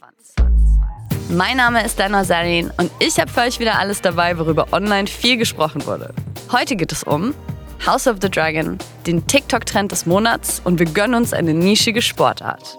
[1.30, 5.06] Mein Name ist Dana Sarin und ich habe für euch wieder alles dabei, worüber online
[5.06, 6.12] viel gesprochen wurde.
[6.52, 7.34] Heute geht es um
[7.86, 12.78] House of the Dragon, den TikTok-Trend des Monats und wir gönnen uns eine nischige Sportart.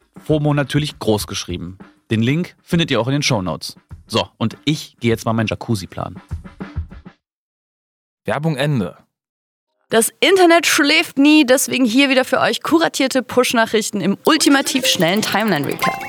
[0.23, 1.77] FOMO natürlich groß geschrieben.
[2.09, 3.75] Den Link findet ihr auch in den Shownotes.
[4.07, 6.21] So, und ich gehe jetzt mal meinen Jacuzzi planen.
[8.25, 8.97] Werbung Ende.
[9.89, 16.01] Das Internet schläft nie, deswegen hier wieder für euch kuratierte Push-Nachrichten im ultimativ schnellen Timeline-Recap.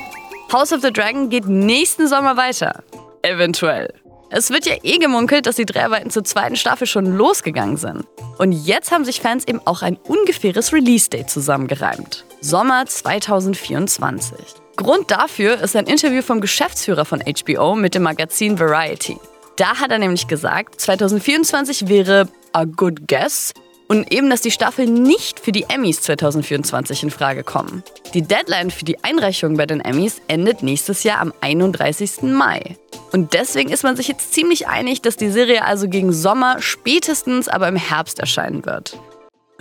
[0.53, 2.83] House of the Dragon geht nächsten Sommer weiter.
[3.23, 3.93] Eventuell.
[4.29, 8.05] Es wird ja eh gemunkelt, dass die Dreharbeiten zur zweiten Staffel schon losgegangen sind.
[8.37, 12.25] Und jetzt haben sich Fans eben auch ein ungefähres Release-Date zusammengereimt.
[12.43, 14.37] Sommer 2024.
[14.75, 19.17] Grund dafür ist ein Interview vom Geschäftsführer von HBO mit dem Magazin Variety.
[19.55, 23.53] Da hat er nämlich gesagt, 2024 wäre a good guess
[23.87, 27.81] und eben, dass die Staffel nicht für die Emmys 2024 in Frage kommen.
[28.13, 32.23] Die Deadline für die Einreichung bei den Emmys endet nächstes Jahr am 31.
[32.23, 32.75] Mai.
[33.13, 37.47] Und deswegen ist man sich jetzt ziemlich einig, dass die Serie also gegen Sommer, spätestens
[37.47, 38.99] aber im Herbst erscheinen wird.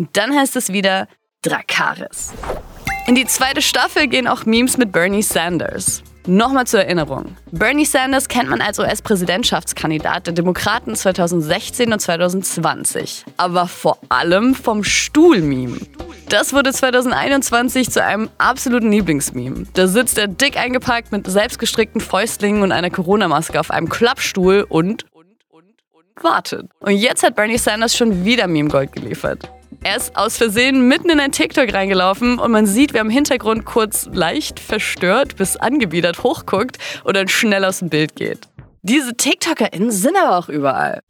[0.01, 1.07] Und dann heißt es wieder
[1.43, 2.33] Drakaris.
[3.13, 6.03] In die zweite Staffel gehen auch Memes mit Bernie Sanders.
[6.27, 7.37] Nochmal zur Erinnerung.
[7.51, 13.27] Bernie Sanders kennt man als US-Präsidentschaftskandidat der Demokraten 2016 und 2020.
[13.37, 15.77] Aber vor allem vom Stuhl-Meme.
[16.31, 19.67] Das wurde 2021 zu einem absoluten Lieblingsmeme.
[19.75, 25.05] Da sitzt er dick eingepackt mit selbstgestrickten Fäustlingen und einer Corona-Maske auf einem Klappstuhl und
[26.19, 26.71] wartet.
[26.81, 29.51] Und jetzt hat Bernie Sanders schon wieder Meme-Gold geliefert.
[29.85, 33.11] Er ist aus Versehen mitten in ein TikTok reingelaufen und man sieht, wie er im
[33.11, 38.49] Hintergrund kurz leicht verstört bis angewidert hochguckt und dann schnell aus dem Bild geht.
[38.83, 41.01] Diese TikTokerInnen sind aber auch überall.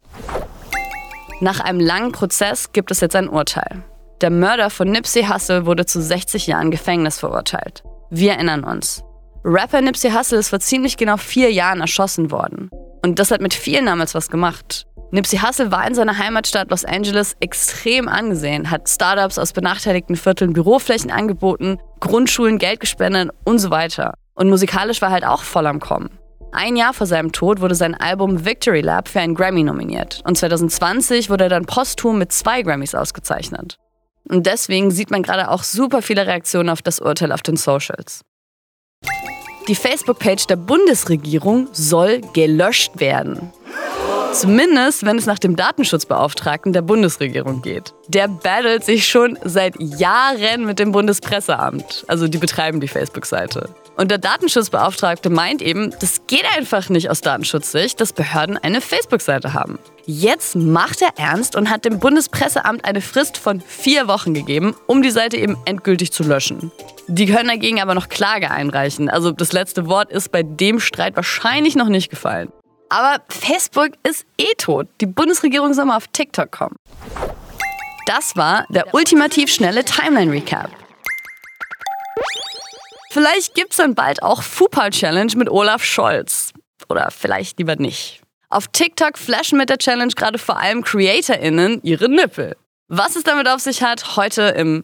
[1.39, 3.83] Nach einem langen Prozess gibt es jetzt ein Urteil.
[4.21, 7.83] Der Mörder von Nipsey Hussle wurde zu 60 Jahren Gefängnis verurteilt.
[8.09, 9.03] Wir erinnern uns.
[9.43, 12.71] Rapper Nipsey Hussle ist vor ziemlich genau vier Jahren erschossen worden.
[13.03, 14.87] Und das hat mit vielen damals was gemacht.
[15.13, 20.53] Nipsey Hussle war in seiner Heimatstadt Los Angeles extrem angesehen, hat Startups aus benachteiligten Vierteln
[20.53, 24.15] Büroflächen angeboten, Grundschulen Geld gespendet und so weiter.
[24.33, 26.09] Und musikalisch war halt auch voll am Kommen.
[26.51, 30.23] Ein Jahr vor seinem Tod wurde sein Album Victory Lab für einen Grammy nominiert.
[30.25, 33.77] Und 2020 wurde er dann posthum mit zwei Grammys ausgezeichnet.
[34.27, 38.21] Und deswegen sieht man gerade auch super viele Reaktionen auf das Urteil auf den Socials.
[39.67, 43.53] Die Facebook-Page der Bundesregierung soll gelöscht werden.
[44.33, 47.93] Zumindest, wenn es nach dem Datenschutzbeauftragten der Bundesregierung geht.
[48.07, 52.03] Der battelt sich schon seit Jahren mit dem Bundespresseamt.
[52.07, 53.69] Also die betreiben die Facebook-Seite.
[53.95, 59.53] Und der Datenschutzbeauftragte meint eben, das geht einfach nicht aus Datenschutzsicht, dass Behörden eine Facebook-Seite
[59.53, 59.77] haben.
[60.07, 65.03] Jetzt macht er ernst und hat dem Bundespresseamt eine Frist von vier Wochen gegeben, um
[65.03, 66.71] die Seite eben endgültig zu löschen.
[67.07, 69.09] Die können dagegen aber noch Klage einreichen.
[69.09, 72.51] Also das letzte Wort ist bei dem Streit wahrscheinlich noch nicht gefallen.
[72.93, 74.87] Aber Facebook ist eh tot.
[75.01, 76.75] Die Bundesregierung soll mal auf TikTok kommen.
[78.05, 80.69] Das war der ultimativ schnelle Timeline-Recap.
[83.09, 86.51] Vielleicht gibt's dann bald auch Fupa Challenge mit Olaf Scholz.
[86.87, 88.21] Oder vielleicht lieber nicht.
[88.51, 92.55] Auf TikTok flashen mit der Challenge gerade vor allem CreatorInnen ihre Nippel.
[92.89, 94.83] Was es damit auf sich hat, heute im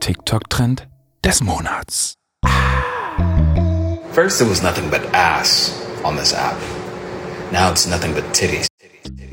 [0.00, 0.88] TikTok-Trend
[1.22, 2.14] des Monats.
[4.14, 6.56] First, it was nothing but ass on this app.
[7.52, 8.66] Now it's nothing but titties.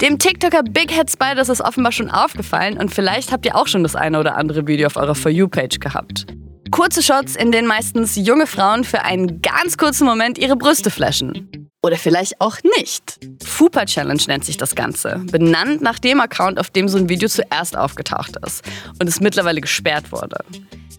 [0.01, 3.83] Dem TikToker Big Head Spider ist offenbar schon aufgefallen und vielleicht habt ihr auch schon
[3.83, 6.25] das eine oder andere Video auf eurer For You-Page gehabt.
[6.71, 11.64] Kurze Shots, in denen meistens junge Frauen für einen ganz kurzen Moment ihre Brüste flashen.
[11.85, 13.19] Oder vielleicht auch nicht.
[13.45, 15.21] Fupa Challenge nennt sich das Ganze.
[15.25, 18.63] Benannt nach dem Account, auf dem so ein Video zuerst aufgetaucht ist
[18.99, 20.37] und es mittlerweile gesperrt wurde.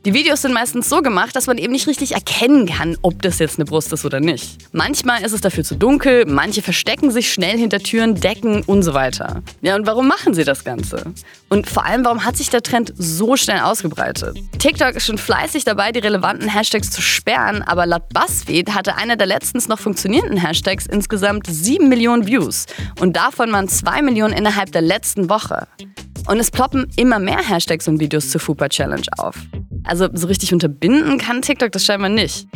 [0.06, 3.40] Die Videos sind meistens so gemacht, dass man eben nicht richtig erkennen kann, ob das
[3.40, 4.58] jetzt eine Brust ist oder nicht.
[4.70, 8.94] Manchmal ist es dafür zu dunkel, manche verstecken sich schnell hinter Türen, Decken und so
[8.94, 9.42] weiter.
[9.62, 11.12] Ja, und warum machen sie das Ganze?
[11.48, 14.38] Und vor allem, warum hat sich der Trend so schnell ausgebreitet?
[14.60, 19.16] TikTok ist schon fleißig dabei, die relevanten Hashtags zu sperren, aber laut BuzzFeed hatte einer
[19.16, 22.67] der letztens noch funktionierenden Hashtags insgesamt 7 Millionen Views
[23.00, 25.67] und davon waren 2 Millionen innerhalb der letzten Woche.
[26.28, 29.37] Und es ploppen immer mehr Hashtags und Videos zur Fupa Challenge auf.
[29.84, 32.46] Also so richtig unterbinden kann TikTok das scheinbar nicht.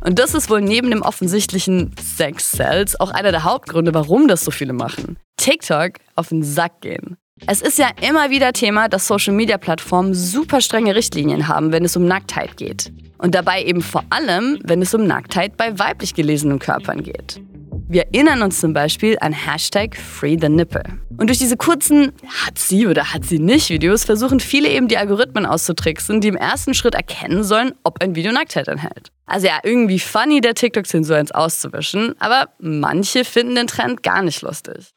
[0.00, 4.44] Und das ist wohl neben dem offensichtlichen Sex Cells auch einer der Hauptgründe, warum das
[4.44, 5.18] so viele machen.
[5.36, 7.16] TikTok auf den Sack gehen.
[7.46, 12.06] Es ist ja immer wieder Thema, dass Social-Media-Plattformen super strenge Richtlinien haben, wenn es um
[12.06, 12.92] Nacktheit geht.
[13.18, 17.40] Und dabei eben vor allem, wenn es um Nacktheit bei weiblich gelesenen Körpern geht.
[17.88, 20.82] Wir erinnern uns zum Beispiel an Hashtag Free the Nipple.
[21.18, 22.12] Und durch diese kurzen
[22.44, 26.36] hat sie oder hat sie nicht Videos versuchen viele eben die Algorithmen auszutricksen, die im
[26.36, 29.12] ersten Schritt erkennen sollen, ob ein Video Nacktheit enthält.
[29.26, 34.42] Also ja, irgendwie funny, der TikTok-Zensur ins auszuwischen, aber manche finden den Trend gar nicht
[34.42, 34.92] lustig.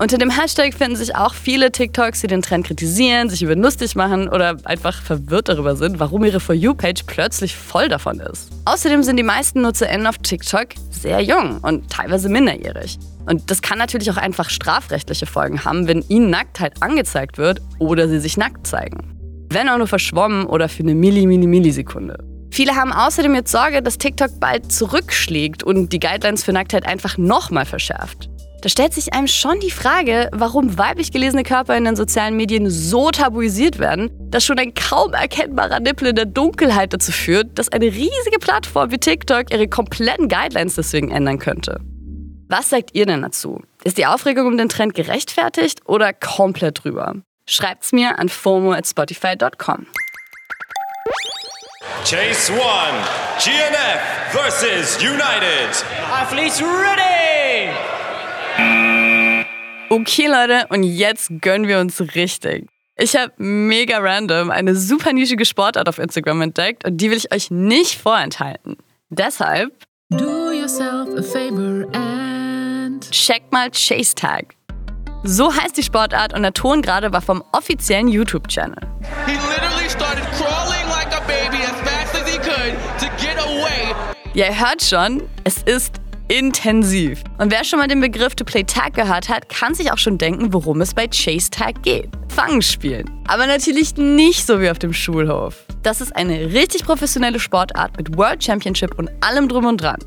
[0.00, 3.96] Unter dem Hashtag finden sich auch viele TikToks, die den Trend kritisieren, sich über lustig
[3.96, 8.48] machen oder einfach verwirrt darüber sind, warum ihre For You-Page plötzlich voll davon ist.
[8.64, 12.96] Außerdem sind die meisten NutzerInnen auf TikTok sehr jung und teilweise minderjährig.
[13.26, 18.08] Und das kann natürlich auch einfach strafrechtliche Folgen haben, wenn ihnen Nacktheit angezeigt wird oder
[18.08, 19.16] sie sich nackt zeigen.
[19.50, 22.18] Wenn auch nur verschwommen oder für eine Milli, Milli, Millisekunde.
[22.52, 27.18] Viele haben außerdem jetzt Sorge, dass TikTok bald zurückschlägt und die Guidelines für Nacktheit einfach
[27.18, 28.30] nochmal verschärft.
[28.60, 32.68] Da stellt sich einem schon die Frage, warum weiblich gelesene Körper in den sozialen Medien
[32.68, 37.68] so tabuisiert werden, dass schon ein kaum erkennbarer Nippel in der Dunkelheit dazu führt, dass
[37.68, 41.80] eine riesige Plattform wie TikTok ihre kompletten Guidelines deswegen ändern könnte.
[42.48, 43.62] Was sagt ihr denn dazu?
[43.84, 47.14] Ist die Aufregung um den Trend gerechtfertigt oder komplett drüber?
[47.46, 49.86] Schreibt's mir an fomo at spotify.com.
[52.04, 53.04] Chase one,
[53.38, 54.00] GNF
[54.30, 55.84] versus United.
[56.10, 57.37] Athletes ready!
[59.90, 62.68] Okay, Leute, und jetzt gönnen wir uns richtig.
[62.96, 67.32] Ich habe mega random eine super nischige Sportart auf Instagram entdeckt und die will ich
[67.32, 68.76] euch nicht vorenthalten.
[69.08, 69.72] Deshalb
[70.10, 74.54] Do yourself a favor and checkt mal Chase Tag.
[75.22, 78.80] So heißt die Sportart und der Ton gerade war vom offiziellen YouTube-Channel.
[79.26, 83.94] He literally started crawling like a baby as fast as he could to get away.
[84.34, 87.22] Ihr hört schon, es ist intensiv.
[87.38, 90.18] Und wer schon mal den Begriff To Play Tag gehört hat, kann sich auch schon
[90.18, 92.10] denken, worum es bei Chase Tag geht.
[92.28, 93.10] Fangen spielen.
[93.26, 95.64] Aber natürlich nicht so wie auf dem Schulhof.
[95.82, 99.98] Das ist eine richtig professionelle Sportart mit World Championship und allem drum und dran.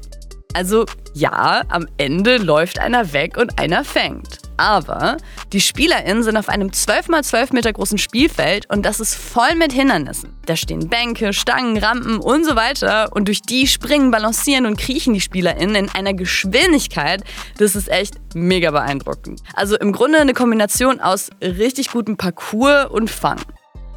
[0.53, 4.40] Also ja, am Ende läuft einer weg und einer fängt.
[4.61, 5.17] Aber
[5.53, 10.37] die SpielerInnen sind auf einem 12x12 Meter großen Spielfeld und das ist voll mit Hindernissen.
[10.45, 15.15] Da stehen Bänke, Stangen, Rampen und so weiter und durch die springen, balancieren und kriechen
[15.15, 17.23] die SpielerInnen in einer Geschwindigkeit,
[17.57, 19.41] das ist echt mega beeindruckend.
[19.55, 23.39] Also im Grunde eine Kombination aus richtig gutem Parcours und Fang.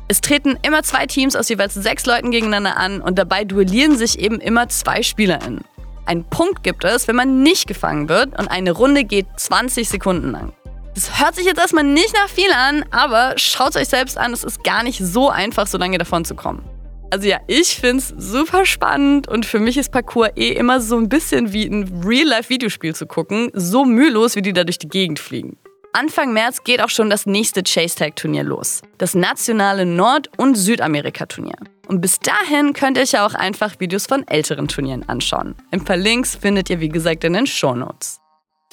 [0.09, 4.19] Es treten immer zwei Teams aus jeweils sechs Leuten gegeneinander an und dabei duellieren sich
[4.19, 5.63] eben immer zwei SpielerInnen.
[6.07, 10.33] Einen Punkt gibt es, wenn man nicht gefangen wird und eine Runde geht 20 Sekunden
[10.33, 10.53] lang.
[10.95, 14.45] Das hört sich jetzt erstmal nicht nach viel an, aber schaut euch selbst an, es
[14.45, 16.63] ist gar nicht so einfach, so lange davon zu kommen.
[17.11, 21.09] Also ja, ich find's super spannend und für mich ist Parkour eh immer so ein
[21.09, 25.57] bisschen wie ein Real-Life-Videospiel zu gucken, so mühelos, wie die da durch die Gegend fliegen.
[25.97, 28.83] Anfang März geht auch schon das nächste Chase Tag Turnier los.
[28.99, 31.55] Das nationale Nord- und Südamerika-Turnier.
[31.87, 35.55] Und bis dahin könnt ihr euch ja auch einfach Videos von älteren Turnieren anschauen.
[35.71, 38.19] Ein paar Links findet ihr wie gesagt in den Shownotes.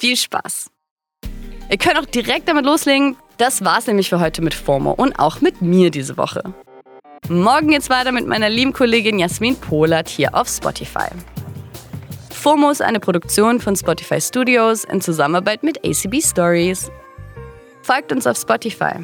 [0.00, 0.68] Viel Spaß!
[1.70, 3.14] Ihr könnt auch direkt damit loslegen.
[3.38, 6.42] Das war's nämlich für heute mit FOMO und auch mit mir diese Woche.
[7.28, 11.06] Morgen geht's weiter mit meiner lieben Kollegin Jasmin Polat hier auf Spotify.
[12.32, 16.90] FOMO ist eine Produktion von Spotify Studios in Zusammenarbeit mit ACB Stories.
[17.82, 18.94] Folgt uns auf Spotify.